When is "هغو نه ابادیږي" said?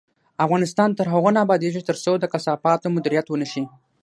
1.13-1.81